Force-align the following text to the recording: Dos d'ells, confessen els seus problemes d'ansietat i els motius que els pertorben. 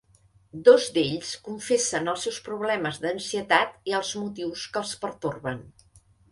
Dos 0.69 0.87
d'ells, 0.95 1.33
confessen 1.47 2.09
els 2.15 2.25
seus 2.27 2.41
problemes 2.49 2.99
d'ansietat 3.05 3.79
i 3.93 3.97
els 4.01 4.17
motius 4.25 4.67
que 4.73 4.85
els 4.85 4.99
pertorben. 5.07 5.65